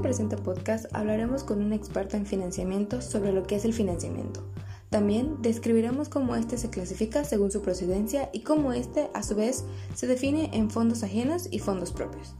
presente 0.00 0.36
podcast 0.36 0.86
hablaremos 0.94 1.44
con 1.44 1.62
un 1.62 1.72
experto 1.72 2.16
en 2.16 2.26
financiamiento 2.26 3.00
sobre 3.02 3.32
lo 3.32 3.44
que 3.44 3.56
es 3.56 3.64
el 3.64 3.74
financiamiento. 3.74 4.42
También 4.88 5.36
describiremos 5.40 6.08
cómo 6.08 6.34
éste 6.34 6.58
se 6.58 6.70
clasifica 6.70 7.24
según 7.24 7.50
su 7.50 7.62
procedencia 7.62 8.30
y 8.32 8.40
cómo 8.40 8.72
éste, 8.72 9.10
a 9.14 9.22
su 9.22 9.36
vez, 9.36 9.64
se 9.94 10.06
define 10.06 10.50
en 10.52 10.70
fondos 10.70 11.02
ajenos 11.02 11.48
y 11.50 11.58
fondos 11.60 11.92
propios. 11.92 12.34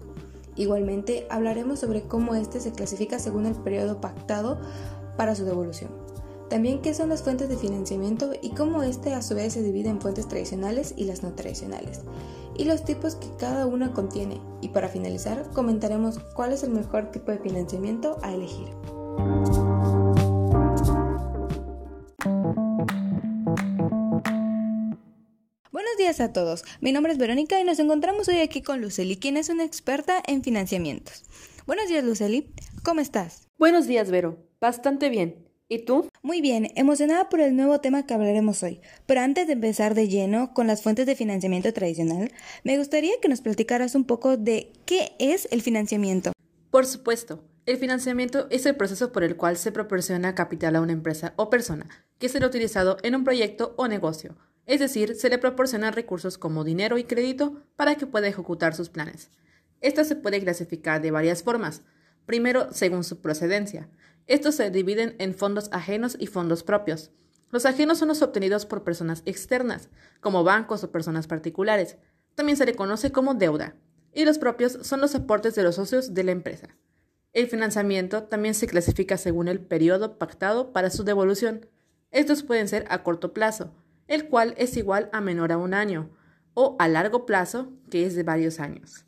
Igualmente, 0.57 1.27
hablaremos 1.31 1.79
sobre 1.79 2.03
cómo 2.03 2.35
éste 2.35 2.61
se 2.61 2.73
clasifica 2.73 3.19
según 3.19 3.47
el 3.47 3.55
periodo 3.55 4.01
pactado 4.01 4.61
para 5.17 5.35
su 5.35 5.45
devolución. 5.45 5.91
También 6.51 6.83
qué 6.83 6.95
son 6.95 7.11
las 7.11 7.23
fuentes 7.23 7.49
de 7.49 7.57
financiamiento 7.57 8.33
y 8.43 8.51
cómo 8.51 8.83
este 8.83 9.15
a 9.15 9.23
su 9.23 9.37
vez 9.37 9.53
se 9.53 9.63
divide 9.63 9.89
en 9.89 10.01
fuentes 10.01 10.27
tradicionales 10.27 10.95
y 10.97 11.05
las 11.05 11.23
no 11.23 11.33
tradicionales, 11.33 12.01
y 12.57 12.65
los 12.65 12.85
tipos 12.85 13.15
que 13.15 13.29
cada 13.39 13.67
una 13.67 13.93
contiene. 13.93 14.41
Y 14.61 14.71
para 14.71 14.89
finalizar, 14.89 15.49
comentaremos 15.53 16.19
cuál 16.35 16.53
es 16.53 16.65
el 16.65 16.71
mejor 16.71 17.13
tipo 17.13 17.31
de 17.31 17.39
financiamiento 17.39 18.19
a 18.23 18.35
elegir. 18.35 18.67
Buenos 25.71 25.97
días 25.99 26.19
a 26.19 26.33
todos, 26.33 26.65
mi 26.81 26.91
nombre 26.91 27.13
es 27.13 27.19
Verónica 27.19 27.61
y 27.61 27.65
nos 27.65 27.79
encontramos 27.79 28.27
hoy 28.27 28.41
aquí 28.41 28.61
con 28.61 28.81
Luceli, 28.81 29.17
quien 29.19 29.37
es 29.37 29.51
una 29.51 29.63
experta 29.63 30.21
en 30.27 30.43
financiamientos. 30.43 31.23
Buenos 31.65 31.87
días 31.87 32.03
Luceli, 32.03 32.53
¿cómo 32.83 33.01
estás? 33.01 33.47
Buenos 33.57 33.87
días 33.87 34.11
Vero, 34.11 34.37
bastante 34.61 35.11
bien. 35.11 35.47
¿Y 35.69 35.85
tú? 35.85 36.10
Muy 36.23 36.43
bien, 36.43 36.71
emocionada 36.75 37.31
por 37.31 37.41
el 37.41 37.57
nuevo 37.57 37.81
tema 37.81 38.05
que 38.05 38.13
hablaremos 38.13 38.63
hoy. 38.63 38.83
Pero 39.07 39.23
antes 39.23 39.47
de 39.47 39.55
empezar 39.55 39.95
de 39.95 40.07
lleno 40.07 40.53
con 40.53 40.67
las 40.67 40.83
fuentes 40.83 41.07
de 41.07 41.17
financiamiento 41.17 41.73
tradicional, 41.73 42.31
me 42.63 42.77
gustaría 42.77 43.15
que 43.23 43.29
nos 43.31 43.41
platicaras 43.41 43.95
un 43.95 44.05
poco 44.05 44.37
de 44.37 44.71
qué 44.85 45.13
es 45.19 45.49
el 45.51 45.63
financiamiento. 45.63 46.33
Por 46.71 46.85
supuesto, 46.85 47.43
el 47.65 47.79
financiamiento 47.79 48.49
es 48.51 48.67
el 48.67 48.77
proceso 48.77 49.13
por 49.13 49.25
el 49.25 49.37
cual 49.37 49.57
se 49.57 49.73
proporciona 49.73 50.35
capital 50.35 50.77
a 50.77 50.83
una 50.83 50.93
empresa 50.93 51.33
o 51.37 51.49
persona 51.49 51.89
que 52.19 52.29
será 52.29 52.47
utilizado 52.47 52.99
en 53.03 53.15
un 53.15 53.25
proyecto 53.25 53.73
o 53.79 53.89
negocio. 53.89 54.37
Es 54.67 54.79
decir, 54.79 55.15
se 55.15 55.31
le 55.31 55.39
proporcionan 55.39 55.95
recursos 55.95 56.37
como 56.37 56.65
dinero 56.65 56.99
y 56.99 57.05
crédito 57.05 57.63
para 57.77 57.95
que 57.95 58.07
pueda 58.07 58.29
ejecutar 58.29 58.75
sus 58.75 58.91
planes. 58.91 59.31
Esto 59.81 60.05
se 60.05 60.17
puede 60.17 60.41
clasificar 60.41 61.01
de 61.01 61.13
varias 61.13 61.43
formas. 61.43 61.81
Primero, 62.27 62.75
según 62.75 63.05
su 63.05 63.23
procedencia. 63.23 63.89
Estos 64.31 64.55
se 64.55 64.71
dividen 64.71 65.17
en 65.19 65.35
fondos 65.35 65.69
ajenos 65.73 66.17
y 66.21 66.29
fondos 66.29 66.63
propios. 66.63 67.11
Los 67.51 67.67
ajenos 67.67 67.99
son 67.99 68.07
los 68.07 68.23
obtenidos 68.23 68.65
por 68.65 68.85
personas 68.85 69.25
externas, 69.27 69.89
como 70.21 70.45
bancos 70.45 70.85
o 70.85 70.93
personas 70.93 71.27
particulares. 71.27 71.97
También 72.37 72.57
se 72.57 72.65
le 72.65 72.77
conoce 72.77 73.11
como 73.11 73.35
deuda. 73.35 73.75
Y 74.15 74.25
los 74.25 74.39
propios 74.39 74.79
son 74.83 75.01
los 75.01 75.17
aportes 75.17 75.57
de 75.57 75.65
los 75.65 75.75
socios 75.75 76.15
de 76.15 76.23
la 76.23 76.31
empresa. 76.31 76.69
El 77.33 77.49
financiamiento 77.49 78.23
también 78.23 78.55
se 78.55 78.69
clasifica 78.69 79.17
según 79.17 79.49
el 79.49 79.59
periodo 79.59 80.17
pactado 80.17 80.73
para 80.73 80.91
su 80.91 81.03
devolución. 81.03 81.67
Estos 82.13 82.45
pueden 82.45 82.69
ser 82.69 82.85
a 82.89 83.03
corto 83.03 83.33
plazo, 83.33 83.75
el 84.07 84.29
cual 84.29 84.55
es 84.59 84.77
igual 84.77 85.11
a 85.13 85.21
menor 85.21 85.51
a 85.51 85.59
un 85.59 85.75
año, 85.75 86.09
o 86.55 86.77
a 86.79 86.87
largo 86.87 87.27
plazo, 87.27 87.73
que 87.91 88.07
es 88.07 88.15
de 88.15 88.23
varios 88.23 88.61
años. 88.61 89.07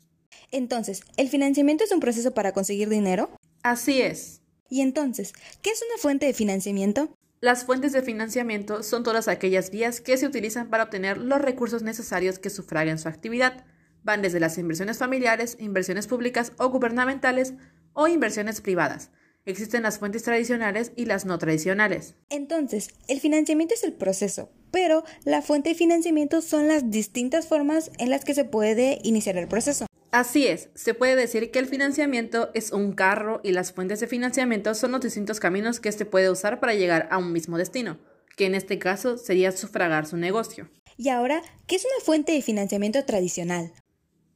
Entonces, 0.51 0.99
¿el 1.15 1.29
financiamiento 1.29 1.85
es 1.85 1.93
un 1.93 2.01
proceso 2.01 2.33
para 2.33 2.51
conseguir 2.51 2.89
dinero? 2.89 3.29
Así 3.63 4.01
es. 4.01 4.42
Y 4.73 4.81
entonces, 4.81 5.33
¿qué 5.61 5.69
es 5.69 5.83
una 5.87 6.01
fuente 6.01 6.25
de 6.25 6.33
financiamiento? 6.33 7.15
Las 7.41 7.63
fuentes 7.63 7.91
de 7.91 8.01
financiamiento 8.01 8.81
son 8.81 9.03
todas 9.03 9.27
aquellas 9.27 9.69
vías 9.69 10.01
que 10.01 10.17
se 10.17 10.25
utilizan 10.25 10.71
para 10.71 10.85
obtener 10.85 11.19
los 11.19 11.39
recursos 11.39 11.83
necesarios 11.83 12.39
que 12.39 12.49
sufraguen 12.49 12.97
su 12.97 13.07
actividad. 13.07 13.67
Van 14.01 14.23
desde 14.23 14.39
las 14.39 14.57
inversiones 14.57 14.97
familiares, 14.97 15.57
inversiones 15.59 16.07
públicas 16.07 16.53
o 16.57 16.69
gubernamentales 16.69 17.53
o 17.93 18.07
inversiones 18.07 18.61
privadas. 18.61 19.11
Existen 19.45 19.83
las 19.83 19.99
fuentes 19.99 20.23
tradicionales 20.23 20.91
y 20.95 21.05
las 21.05 21.25
no 21.25 21.37
tradicionales. 21.37 22.15
Entonces, 22.31 22.89
el 23.07 23.19
financiamiento 23.19 23.75
es 23.75 23.83
el 23.83 23.93
proceso, 23.93 24.49
pero 24.71 25.03
la 25.23 25.43
fuente 25.43 25.69
de 25.69 25.75
financiamiento 25.75 26.41
son 26.41 26.67
las 26.67 26.89
distintas 26.89 27.45
formas 27.45 27.91
en 27.99 28.09
las 28.09 28.25
que 28.25 28.33
se 28.33 28.43
puede 28.43 28.97
iniciar 29.03 29.37
el 29.37 29.47
proceso. 29.47 29.85
Así 30.13 30.45
es, 30.45 30.69
se 30.75 30.93
puede 30.93 31.15
decir 31.15 31.49
que 31.49 31.57
el 31.57 31.65
financiamiento 31.65 32.51
es 32.53 32.71
un 32.71 32.93
carro 32.93 33.41
y 33.43 33.51
las 33.51 33.73
fuentes 33.73 33.99
de 33.99 34.05
financiamiento 34.05 34.75
son 34.75 34.91
los 34.91 35.01
distintos 35.01 35.39
caminos 35.39 35.79
que 35.79 35.91
se 35.91 36.05
puede 36.05 36.29
usar 36.29 36.59
para 36.59 36.75
llegar 36.75 37.07
a 37.09 37.17
un 37.17 37.31
mismo 37.31 37.57
destino, 37.57 37.97
que 38.37 38.45
en 38.45 38.53
este 38.53 38.77
caso 38.77 39.17
sería 39.17 39.51
sufragar 39.51 40.05
su 40.05 40.15
negocio. 40.17 40.69
Y 40.97 41.09
ahora, 41.09 41.41
¿qué 41.65 41.77
es 41.77 41.85
una 41.85 42.05
fuente 42.05 42.31
de 42.31 42.43
financiamiento 42.43 43.03
tradicional? 43.05 43.73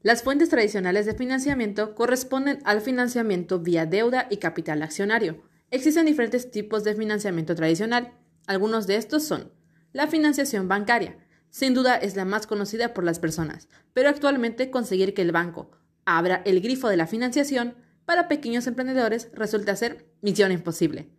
Las 0.02 0.24
fuentes 0.24 0.50
tradicionales 0.50 1.06
de 1.06 1.14
financiamiento 1.14 1.94
corresponden 1.94 2.58
al 2.66 2.82
financiamiento 2.82 3.60
vía 3.60 3.86
deuda 3.86 4.26
y 4.32 4.38
capital 4.38 4.82
accionario. 4.82 5.44
Existen 5.70 6.08
diferentes 6.08 6.50
tipos 6.50 6.84
de 6.86 6.96
financiamiento 6.96 7.54
tradicional. 7.54 8.14
Algunos 8.48 8.88
de 8.88 8.96
estos 8.96 9.26
son 9.26 9.54
la 9.94 10.08
financiación 10.08 10.68
bancaria, 10.68 11.20
sin 11.50 11.74
duda 11.74 11.96
es 11.96 12.16
la 12.16 12.26
más 12.26 12.48
conocida 12.48 12.94
por 12.94 13.04
las 13.04 13.20
personas, 13.20 13.68
pero 13.94 14.10
actualmente 14.10 14.70
conseguir 14.70 15.14
que 15.14 15.22
el 15.22 15.32
banco 15.32 15.72
abra 16.06 16.42
el 16.46 16.62
grifo 16.62 16.88
de 16.88 16.98
la 16.98 17.08
financiación 17.08 17.76
para 18.06 18.28
pequeños 18.28 18.68
emprendedores 18.68 19.30
resulta 19.34 19.76
ser 19.76 20.08
misión 20.22 20.52
imposible, 20.52 21.10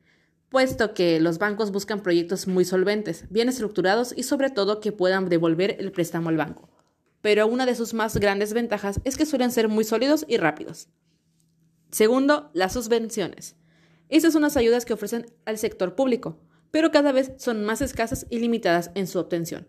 puesto 0.49 0.95
que 0.95 1.21
los 1.21 1.39
bancos 1.39 1.71
buscan 1.71 2.03
proyectos 2.03 2.47
muy 2.47 2.65
solventes, 2.65 3.27
bien 3.29 3.51
estructurados 3.51 4.15
y 4.17 4.23
sobre 4.23 4.49
todo 4.49 4.81
que 4.81 4.93
puedan 4.93 5.29
devolver 5.29 5.77
el 5.79 5.93
préstamo 5.93 6.31
al 6.31 6.39
banco. 6.39 6.71
Pero 7.21 7.47
una 7.47 7.67
de 7.67 7.75
sus 7.75 7.95
más 7.95 8.17
grandes 8.17 8.55
ventajas 8.55 9.01
es 9.05 9.17
que 9.17 9.27
suelen 9.27 9.51
ser 9.51 9.69
muy 9.69 9.85
sólidos 9.85 10.25
y 10.29 10.39
rápidos. 10.39 10.89
Segundo, 11.91 12.51
las 12.55 12.73
subvenciones. 12.73 13.57
Estas 14.09 14.33
son 14.33 14.43
las 14.43 14.57
ayudas 14.57 14.85
que 14.85 14.95
ofrecen 14.95 15.27
al 15.45 15.59
sector 15.59 15.95
público, 15.95 16.41
pero 16.71 16.91
cada 16.91 17.13
vez 17.13 17.33
son 17.37 17.65
más 17.65 17.83
escasas 17.83 18.27
y 18.31 18.39
limitadas 18.39 18.91
en 18.95 19.07
su 19.07 19.19
obtención. 19.19 19.69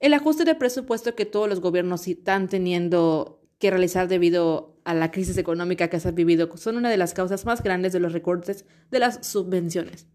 El 0.00 0.14
ajuste 0.14 0.44
de 0.44 0.54
presupuesto 0.54 1.14
que 1.14 1.26
todos 1.26 1.46
los 1.46 1.60
gobiernos 1.60 2.08
están 2.08 2.48
teniendo 2.48 3.42
que 3.58 3.70
realizar 3.70 4.08
debido 4.08 4.80
a 4.84 4.94
la 4.94 5.10
crisis 5.10 5.36
económica 5.36 5.88
que 5.88 6.00
se 6.00 6.08
ha 6.08 6.12
vivido 6.12 6.48
son 6.56 6.78
una 6.78 6.88
de 6.88 6.96
las 6.96 7.12
causas 7.12 7.44
más 7.44 7.62
grandes 7.62 7.92
de 7.92 8.00
los 8.00 8.14
recortes 8.14 8.64
de 8.90 8.98
las 8.98 9.26
subvenciones, 9.26 10.06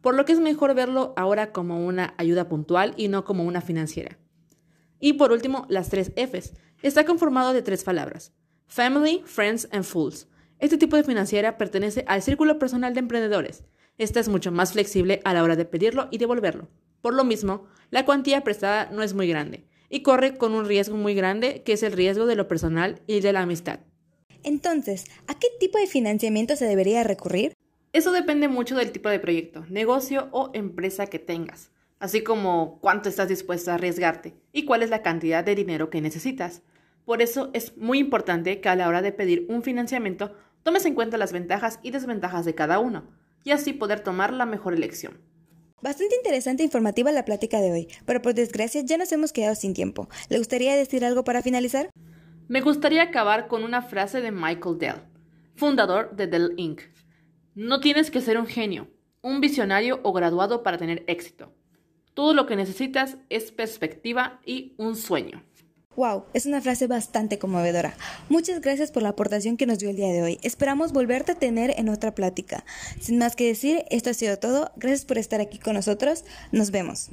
por 0.00 0.14
lo 0.14 0.24
que 0.24 0.32
es 0.32 0.40
mejor 0.40 0.74
verlo 0.74 1.12
ahora 1.18 1.52
como 1.52 1.84
una 1.84 2.14
ayuda 2.16 2.48
puntual 2.48 2.94
y 2.96 3.08
no 3.08 3.26
como 3.26 3.44
una 3.44 3.60
financiera. 3.60 4.18
Y 4.98 5.12
por 5.12 5.30
último, 5.30 5.66
las 5.68 5.90
tres 5.90 6.12
Fs. 6.16 6.54
Está 6.80 7.04
conformado 7.04 7.52
de 7.52 7.60
tres 7.60 7.84
palabras: 7.84 8.32
Family, 8.66 9.22
Friends 9.26 9.68
and 9.72 9.84
Fools. 9.84 10.26
Este 10.58 10.78
tipo 10.78 10.96
de 10.96 11.04
financiera 11.04 11.58
pertenece 11.58 12.06
al 12.08 12.22
círculo 12.22 12.58
personal 12.58 12.94
de 12.94 13.00
emprendedores. 13.00 13.64
Esta 13.98 14.20
es 14.20 14.28
mucho 14.30 14.52
más 14.52 14.72
flexible 14.72 15.20
a 15.24 15.34
la 15.34 15.42
hora 15.42 15.56
de 15.56 15.66
pedirlo 15.66 16.08
y 16.10 16.16
devolverlo. 16.16 16.70
Por 17.04 17.12
lo 17.12 17.24
mismo, 17.24 17.66
la 17.90 18.06
cuantía 18.06 18.40
prestada 18.44 18.88
no 18.90 19.02
es 19.02 19.12
muy 19.12 19.28
grande 19.28 19.66
y 19.90 20.00
corre 20.00 20.38
con 20.38 20.54
un 20.54 20.64
riesgo 20.64 20.96
muy 20.96 21.14
grande 21.14 21.62
que 21.62 21.74
es 21.74 21.82
el 21.82 21.92
riesgo 21.92 22.24
de 22.24 22.34
lo 22.34 22.48
personal 22.48 23.02
y 23.06 23.20
de 23.20 23.34
la 23.34 23.42
amistad. 23.42 23.80
Entonces, 24.42 25.04
¿a 25.26 25.38
qué 25.38 25.48
tipo 25.60 25.76
de 25.76 25.86
financiamiento 25.86 26.56
se 26.56 26.64
debería 26.64 27.04
recurrir? 27.04 27.52
Eso 27.92 28.10
depende 28.10 28.48
mucho 28.48 28.74
del 28.74 28.90
tipo 28.90 29.10
de 29.10 29.18
proyecto, 29.18 29.66
negocio 29.68 30.28
o 30.30 30.48
empresa 30.54 31.04
que 31.08 31.18
tengas, 31.18 31.72
así 31.98 32.22
como 32.22 32.78
cuánto 32.80 33.10
estás 33.10 33.28
dispuesto 33.28 33.70
a 33.70 33.74
arriesgarte 33.74 34.32
y 34.50 34.64
cuál 34.64 34.82
es 34.82 34.88
la 34.88 35.02
cantidad 35.02 35.44
de 35.44 35.54
dinero 35.54 35.90
que 35.90 36.00
necesitas. 36.00 36.62
Por 37.04 37.20
eso 37.20 37.50
es 37.52 37.76
muy 37.76 37.98
importante 37.98 38.62
que 38.62 38.70
a 38.70 38.76
la 38.76 38.88
hora 38.88 39.02
de 39.02 39.12
pedir 39.12 39.44
un 39.50 39.62
financiamiento 39.62 40.34
tomes 40.62 40.86
en 40.86 40.94
cuenta 40.94 41.18
las 41.18 41.34
ventajas 41.34 41.80
y 41.82 41.90
desventajas 41.90 42.46
de 42.46 42.54
cada 42.54 42.78
uno, 42.78 43.04
y 43.44 43.50
así 43.50 43.74
poder 43.74 44.00
tomar 44.00 44.32
la 44.32 44.46
mejor 44.46 44.72
elección. 44.72 45.33
Bastante 45.84 46.16
interesante 46.16 46.62
e 46.62 46.64
informativa 46.64 47.12
la 47.12 47.26
plática 47.26 47.60
de 47.60 47.70
hoy, 47.70 47.88
pero 48.06 48.22
por 48.22 48.32
desgracia 48.32 48.80
ya 48.82 48.96
nos 48.96 49.12
hemos 49.12 49.34
quedado 49.34 49.54
sin 49.54 49.74
tiempo. 49.74 50.08
¿Le 50.30 50.38
gustaría 50.38 50.74
decir 50.74 51.04
algo 51.04 51.24
para 51.24 51.42
finalizar? 51.42 51.90
Me 52.48 52.62
gustaría 52.62 53.02
acabar 53.02 53.48
con 53.48 53.64
una 53.64 53.82
frase 53.82 54.22
de 54.22 54.30
Michael 54.30 54.78
Dell, 54.78 55.02
fundador 55.56 56.16
de 56.16 56.26
Dell 56.26 56.54
Inc. 56.56 56.80
No 57.54 57.80
tienes 57.80 58.10
que 58.10 58.22
ser 58.22 58.38
un 58.38 58.46
genio, 58.46 58.88
un 59.20 59.42
visionario 59.42 60.00
o 60.04 60.14
graduado 60.14 60.62
para 60.62 60.78
tener 60.78 61.04
éxito. 61.06 61.52
Todo 62.14 62.32
lo 62.32 62.46
que 62.46 62.56
necesitas 62.56 63.18
es 63.28 63.52
perspectiva 63.52 64.40
y 64.46 64.72
un 64.78 64.96
sueño. 64.96 65.44
Wow, 65.96 66.24
es 66.34 66.46
una 66.46 66.60
frase 66.60 66.86
bastante 66.86 67.38
conmovedora. 67.38 67.94
Muchas 68.28 68.60
gracias 68.60 68.90
por 68.90 69.02
la 69.02 69.10
aportación 69.10 69.56
que 69.56 69.66
nos 69.66 69.78
dio 69.78 69.90
el 69.90 69.96
día 69.96 70.12
de 70.12 70.22
hoy. 70.22 70.38
Esperamos 70.42 70.92
volverte 70.92 71.32
a 71.32 71.34
tener 71.36 71.74
en 71.78 71.88
otra 71.88 72.14
plática. 72.14 72.64
Sin 73.00 73.18
más 73.18 73.36
que 73.36 73.46
decir, 73.46 73.84
esto 73.90 74.10
ha 74.10 74.14
sido 74.14 74.38
todo. 74.38 74.72
Gracias 74.76 75.04
por 75.04 75.18
estar 75.18 75.40
aquí 75.40 75.58
con 75.58 75.74
nosotros. 75.74 76.24
Nos 76.50 76.70
vemos. 76.70 77.10